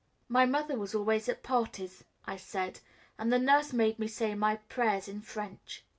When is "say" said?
4.07-4.33